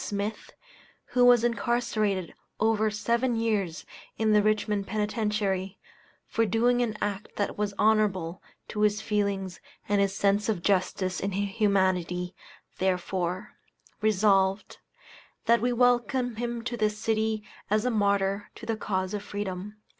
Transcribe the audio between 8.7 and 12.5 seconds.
his feelings and his sense of justice and humanity,